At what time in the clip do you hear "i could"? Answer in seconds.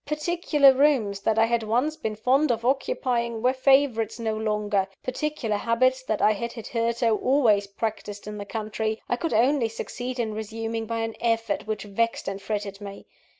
9.07-9.31